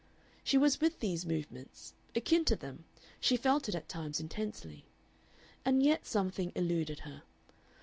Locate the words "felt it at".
3.37-3.87